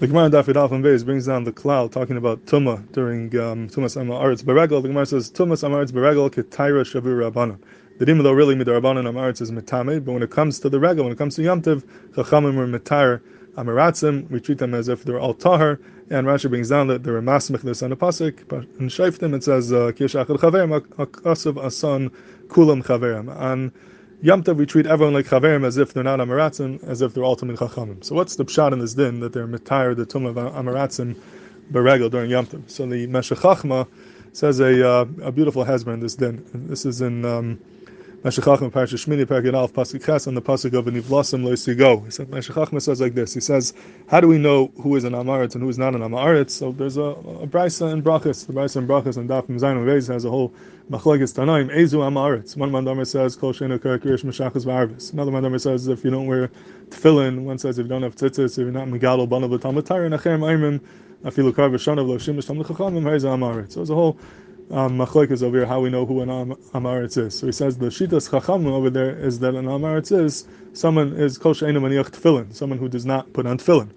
[0.00, 3.96] The Gemara Dafid Alpha Beis brings down the cloud talking about Tuma during um, Tumas
[3.96, 4.82] Amaretz Beregel.
[4.82, 7.60] The Gemara says Tumas Amaretz Beregel Ketayra Shavir Rabbanim.
[8.00, 11.04] The Dima though really Midarabbanan Amaretz is Metame, but when it comes to the Regel,
[11.04, 13.20] when it comes to Yamtiv, Chachamim are Metayr
[13.56, 15.78] Amaratzim, we treat them as if they're all Tahar,
[16.10, 19.32] and Rashi brings down that they're a Masmich this on the Pasik, but in Shaiftim
[19.32, 22.10] it says Kish Achel Chaverim, Akasav Asan
[22.48, 23.32] Kulam Chaverim.
[23.40, 23.70] And
[24.24, 27.26] Yom Tov, we treat everyone like Chaverim as if they're not Amaratzim, as if they're
[27.26, 28.02] ultimate Chachamim.
[28.02, 31.14] So what's the pshat in this din that they're mitayr the tum of Amaratzim
[31.70, 32.62] beregel during Yom Tov?
[32.70, 33.86] So the Meshech Chachma
[34.32, 36.42] says a, uh, a beautiful hezbollah in this din.
[36.54, 37.60] This is in um,
[38.24, 42.02] Meshech Chachma Parashat Shmini Parak Alf Pasuk Ches on the Pasuk of Nivlasim Lo Sigo.
[42.06, 43.34] He said Meshech Chachma says like this.
[43.34, 43.74] He says,
[44.08, 46.48] how do we know who is an Amaretz and who is not an Amaretz?
[46.48, 48.46] So there's a, a brisa in Brachas.
[48.46, 50.54] The brisa in Brachas and Daf Zayin Reis has a whole
[50.90, 52.56] Machlekes Tanaim Ezu Amaretz.
[52.56, 55.12] One Mandamer says Kol Shena Karakirish Meshachas Varvis.
[55.12, 56.50] Another Mandamer says if you don't wear
[56.88, 57.42] tefillin.
[57.42, 60.40] One says if you don't have tzitzis, if you're not Megadol Banav L'Talmud Tayr Nachem
[60.40, 60.80] Aimim
[61.24, 63.72] Afilu Kar V'Shanav Lo Shimish Tam L'Chachamim Ha'ez Amaretz.
[63.72, 64.18] So there's a whole
[64.70, 67.38] um, is over here, how we know who an am- Amaretz is.
[67.38, 71.38] So he says the Shitas Chacham over there is that an Amaretz is someone is
[71.38, 73.90] Kol She'enu Maniach Tefillin, someone who does not put on Tefillin.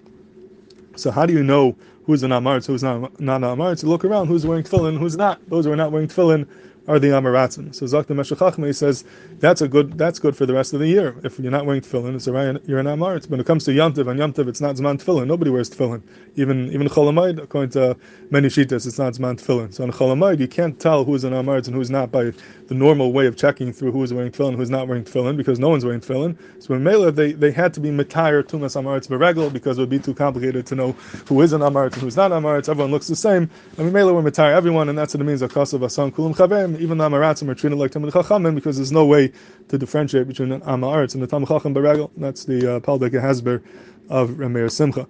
[0.96, 1.76] So how do you know
[2.08, 3.84] who's an Amaretz, who's not, not an Amaretz?
[3.84, 5.40] Look around, who's wearing Tefillin, who's not.
[5.50, 6.48] Those who are not wearing Tefillin
[6.88, 7.76] are the Amaratzim.
[7.76, 9.04] So Zakta Meshech Chachma, he says,
[9.40, 11.16] that's a good that's good for the rest of the year.
[11.24, 13.24] If you're not wearing tefillin, it's a you're an Amaretz.
[13.24, 15.28] But when it comes to Yom Tov, and Yom Tov, it's not Zman tefillin.
[15.28, 16.02] Nobody wears tefillin.
[16.38, 17.98] Even even Cholamayid, according to
[18.32, 19.74] many Shitas, it's not Zman tefillin.
[19.74, 22.32] So on Cholamayid, you can't tell who's an Amaretz and who's not by
[22.68, 25.70] the normal way of checking through who's wearing tefillin who's not wearing tefillin, because no
[25.70, 26.38] one's wearing tefillin.
[26.60, 29.90] So in Mela, they, they had to be Matayr Tumas Amaretz Beregel, because it would
[29.90, 30.94] be too complicated to know
[31.28, 32.70] who is an Amaretz and who's not Amaretz.
[32.70, 33.50] Everyone looks the same.
[33.78, 36.80] And in Mela, we're Matayr everyone, and that's what it means, Akasav Asan Kulam Chavem,
[36.80, 39.32] even the Amaratzim are treated like Tamid Chachamim, because there's no way
[39.70, 42.12] to differentiate between an Amaretz and the Tam Chacham Beregel.
[42.18, 43.64] That's the uh, Paldek Hasber
[44.10, 45.08] of Rameir Simcha.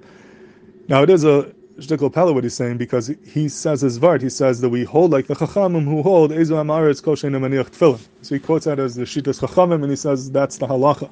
[0.87, 4.21] Now it is a Shtikl Pella what he's saying because he says his vart.
[4.21, 7.69] He says that we hold like the Chachamim who hold Ezu Amaretz Kol Sheinu Maniach
[7.69, 8.07] Tefillin.
[8.21, 11.11] So he quotes that as the Shitas Chachamim and he says that's the halacha.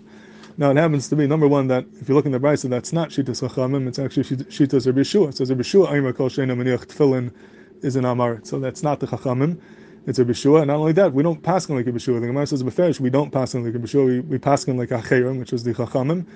[0.58, 2.94] Now it happens to be number one that if you look in the Brisa, that's
[2.94, 3.88] not Shitas Chachamim.
[3.88, 5.28] It's actually Shitas Rabbi Shua.
[5.28, 7.34] It says Rabbi Shua Aimer Kol Sheinu Maniach Tefillin
[7.84, 8.48] is an Amaretz.
[8.48, 9.60] So that's not the Chachamim.
[10.08, 12.22] It's a Bishua, and not only that, we don't pass him like a Bishua.
[12.22, 14.06] The Gemara says Beferish, we don't pass like a Bishua.
[14.06, 16.28] We, we pass him like a Chayrim, which is the Chachamim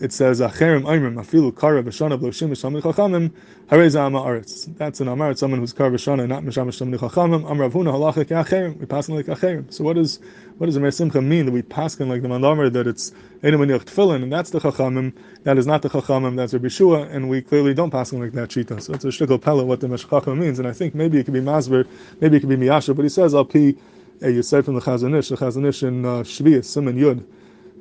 [0.00, 3.32] it says Acherim Aimrim Afilu Kara V'Shana V'Loshim V'Shamli Chachamim
[3.68, 4.76] Aretz.
[4.76, 7.50] That's an Amaret, someone who's Kara V'Shana, not Misham V'Shamli Chachamim.
[7.50, 8.78] Amar Avuna Halacha Acherim.
[8.78, 9.72] We pass like Acherim.
[9.72, 10.20] So what does
[10.58, 13.10] what does the Simcha mean that we pass like the Mandamar that it's
[13.42, 15.12] Edim Maniach Tefillin and that's the Chachamim.
[15.42, 16.36] That is not the Chachamim.
[16.36, 18.80] That's Rabbi Shua, and we clearly don't pass like that Shita.
[18.80, 21.34] So it's a shtickle pella what the Meshachachim means, and I think maybe it could
[21.34, 21.86] be Masber,
[22.20, 23.74] maybe it could be Miyasha, but he says Al Pi.
[24.20, 27.24] You said from the Chazon Ish, the Chazon Ish in uh, Shvius, Simon Yud.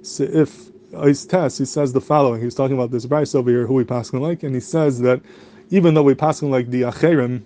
[0.04, 0.24] So
[0.92, 2.42] he says the following.
[2.42, 5.22] He's talking about this Bryce over here, who we passing like, and he says that
[5.70, 7.44] even though we passing like the Acherim,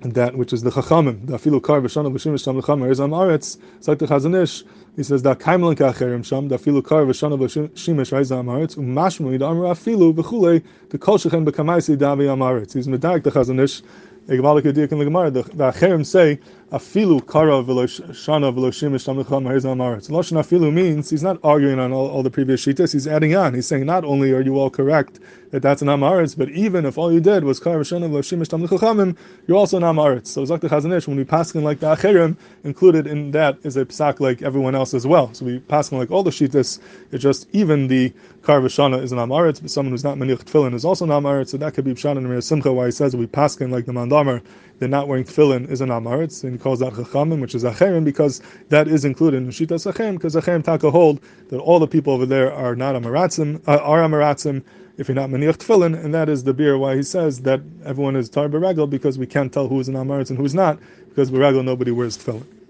[0.00, 3.56] that which is the Chachamim, the Afilu Kar v'Shana v'Shim v'Sham v'Chamer is Amaretz.
[3.76, 4.64] It's like the Chazon Ish.
[4.96, 9.42] He says that Kaimlan Kacherim Sham, the Afilu Kar v'Shana v'Shim v'Sham Amaretz, u'Mashmu Yid
[9.42, 12.72] Amra Afilu v'Chulei, the Kol Shechem b'Kamaisi Davi Amaretz.
[12.74, 13.82] He's medag the Chazon Ish.
[14.24, 16.38] The Acherim say
[16.70, 20.10] afilu kara shana v'loshim tamlicham ha'ezam aretz.
[20.10, 22.92] Lashon afilu means he's not arguing on all, all the previous shitas.
[22.92, 23.52] He's adding on.
[23.52, 25.18] He's saying not only are you all correct
[25.50, 29.16] that that's an amaretz, but even if all you did was kara shana v'loshim tamlichamim,
[29.48, 30.28] you're also an amaretz.
[30.28, 33.76] So Zakta Chazon Ish, when we pass in like the Acherim, included in that is
[33.76, 35.34] a psak like everyone else as well.
[35.34, 36.78] So we pass in like all the shitas.
[37.10, 38.12] It's just even the
[38.44, 41.48] kara shana is an amaretz, but someone who's not maniach tefillin is also an amaretz.
[41.48, 43.92] So that could be pshat in Simcha, why he says we pass in like the
[44.12, 44.42] mandamar
[44.82, 48.04] they're not wearing tefillin is an amaretz, and he calls that chachamim, which is acherim,
[48.04, 52.12] because that is included in shitas acherim, because acherim taka hold that all the people
[52.12, 54.60] over there are not amaratzim, uh, are amaratzim,
[54.96, 58.16] if you're not maniach tefillin, and that is the beer why he says that everyone
[58.16, 60.80] is tar because we can't tell who is an amaretz and who's not,
[61.10, 62.61] because baragel nobody wears tefillin.